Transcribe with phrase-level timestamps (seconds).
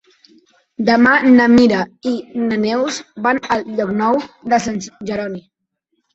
[0.85, 1.81] Demà na Mira
[2.13, 2.13] i
[2.47, 4.19] na Neus van a Llocnou
[4.55, 5.45] de Sant Jeroni.